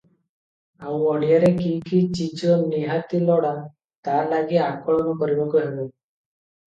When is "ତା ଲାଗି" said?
4.09-4.61